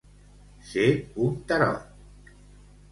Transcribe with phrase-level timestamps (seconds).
[0.69, 0.87] Ser
[1.27, 2.35] un tarot.